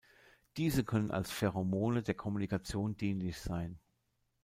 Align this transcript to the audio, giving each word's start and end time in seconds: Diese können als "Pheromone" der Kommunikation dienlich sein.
Diese 0.57 0.83
können 0.83 1.11
als 1.11 1.29
"Pheromone" 1.29 2.01
der 2.01 2.15
Kommunikation 2.15 2.97
dienlich 2.97 3.37
sein. 3.39 3.77